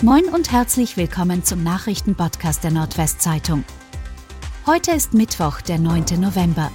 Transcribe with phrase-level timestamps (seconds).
[0.00, 3.64] Moin und herzlich willkommen zum Nachrichtenpodcast der Nordwestzeitung.
[4.64, 6.20] Heute ist Mittwoch, der 9.
[6.20, 6.70] November.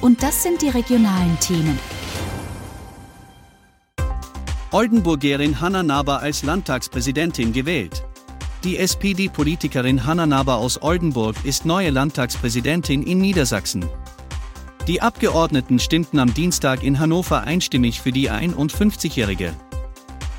[0.00, 1.76] Und das sind die regionalen Themen.
[4.70, 8.04] Oldenburgerin Hanna Naber als Landtagspräsidentin gewählt.
[8.62, 13.86] Die SPD-Politikerin Hanna Naber aus Oldenburg ist neue Landtagspräsidentin in Niedersachsen.
[14.86, 19.52] Die Abgeordneten stimmten am Dienstag in Hannover einstimmig für die 51-Jährige.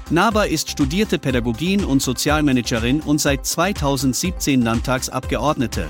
[0.09, 5.87] Naber ist studierte Pädagogin und Sozialmanagerin und seit 2017 Landtagsabgeordnete.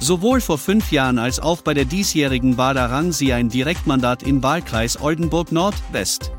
[0.00, 4.42] Sowohl vor fünf Jahren als auch bei der diesjährigen Wahl errang sie ein Direktmandat im
[4.42, 6.32] Wahlkreis Oldenburg Nord-West.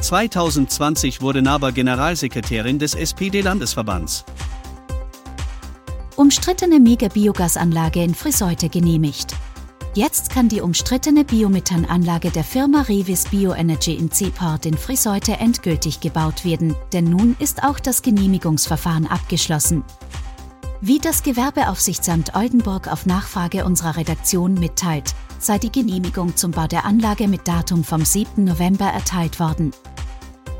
[0.00, 4.24] 2020 wurde Naber Generalsekretärin des SPD-Landesverbands.
[6.16, 9.34] Umstrittene Mega-Biogasanlage in Friseute genehmigt.
[9.94, 16.44] Jetzt kann die umstrittene Biomethananlage der Firma Revis Bioenergy in Seaport in Friseute endgültig gebaut
[16.44, 19.82] werden, denn nun ist auch das Genehmigungsverfahren abgeschlossen.
[20.80, 26.84] Wie das Gewerbeaufsichtsamt Oldenburg auf Nachfrage unserer Redaktion mitteilt, sei die Genehmigung zum Bau der
[26.84, 28.44] Anlage mit Datum vom 7.
[28.44, 29.72] November erteilt worden.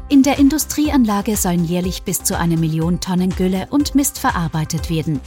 [0.08, 5.20] In der Industrieanlage sollen jährlich bis zu eine Million Tonnen Gülle und Mist verarbeitet werden.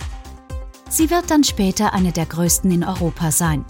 [0.90, 3.64] Sie wird dann später eine der größten in Europa sein.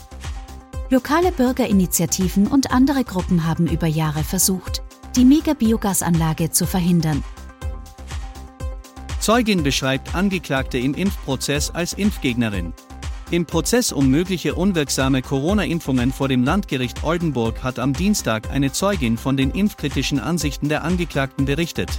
[0.90, 4.84] Lokale Bürgerinitiativen und andere Gruppen haben über Jahre versucht,
[5.16, 7.24] die Mega-Biogasanlage zu verhindern.
[9.20, 12.74] Zeugin beschreibt Angeklagte im Impfprozess als Impfgegnerin.
[13.32, 19.18] Im Prozess um mögliche unwirksame Corona-Impfungen vor dem Landgericht Oldenburg hat am Dienstag eine Zeugin
[19.18, 21.90] von den impfkritischen Ansichten der Angeklagten berichtet.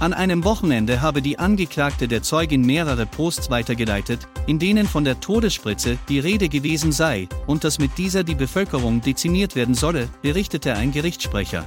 [0.00, 5.20] An einem Wochenende habe die Angeklagte der Zeugin mehrere Posts weitergeleitet, in denen von der
[5.20, 10.72] Todesspritze die Rede gewesen sei und dass mit dieser die Bevölkerung dezimiert werden solle, berichtete
[10.72, 11.66] ein Gerichtssprecher.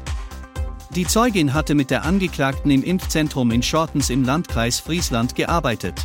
[0.96, 6.04] Die Zeugin hatte mit der Angeklagten im Impfzentrum in Schortens im Landkreis Friesland gearbeitet.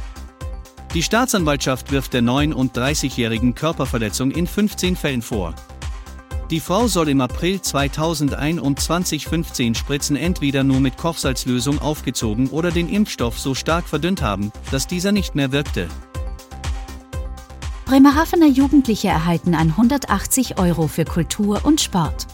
[0.93, 5.55] Die Staatsanwaltschaft wirft der 39-jährigen Körperverletzung in 15 Fällen vor.
[6.51, 12.89] Die Frau soll im April 2021 15 Spritzen entweder nur mit Kochsalzlösung aufgezogen oder den
[12.89, 15.89] Impfstoff so stark verdünnt haben, dass dieser nicht mehr wirkte.
[17.85, 22.27] Bremerhavener Jugendliche erhalten 180 Euro für Kultur und Sport.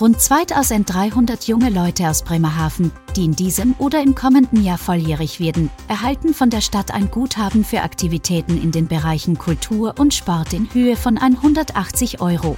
[0.00, 5.70] Rund 2300 junge Leute aus Bremerhaven, die in diesem oder im kommenden Jahr volljährig werden,
[5.88, 10.72] erhalten von der Stadt ein Guthaben für Aktivitäten in den Bereichen Kultur und Sport in
[10.72, 12.56] Höhe von 180 Euro.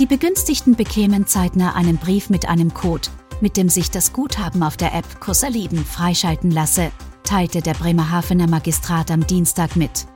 [0.00, 3.08] Die Begünstigten bekämen zeitnah einen Brief mit einem Code,
[3.40, 6.90] mit dem sich das Guthaben auf der App Kursaliden freischalten lasse,
[7.22, 10.06] teilte der Bremerhavener Magistrat am Dienstag mit.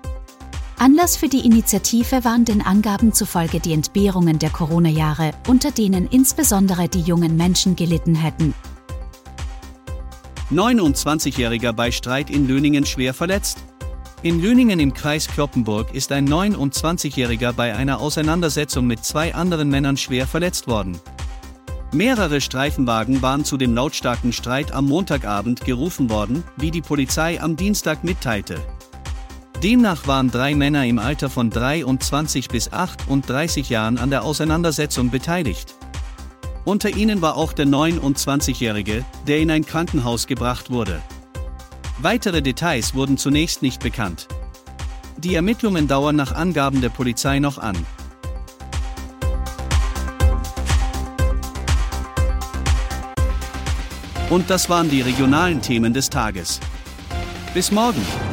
[0.79, 6.89] Anlass für die Initiative waren den Angaben zufolge die Entbehrungen der Corona-Jahre, unter denen insbesondere
[6.89, 8.55] die jungen Menschen gelitten hätten.
[10.51, 13.59] 29-Jähriger bei Streit in Löningen schwer verletzt.
[14.21, 19.97] In Lüningen im Kreis Kloppenburg ist ein 29-Jähriger bei einer Auseinandersetzung mit zwei anderen Männern
[19.97, 20.99] schwer verletzt worden.
[21.93, 27.55] Mehrere Streifenwagen waren zu dem lautstarken Streit am Montagabend gerufen worden, wie die Polizei am
[27.55, 28.57] Dienstag mitteilte.
[29.63, 35.77] Demnach waren drei Männer im Alter von 23 bis 38 Jahren an der Auseinandersetzung beteiligt.
[36.65, 41.01] Unter ihnen war auch der 29-Jährige, der in ein Krankenhaus gebracht wurde.
[42.01, 44.29] Weitere Details wurden zunächst nicht bekannt.
[45.17, 47.77] Die Ermittlungen dauern nach Angaben der Polizei noch an.
[54.31, 56.61] Und das waren die regionalen Themen des Tages.
[57.53, 58.28] Bis morgen!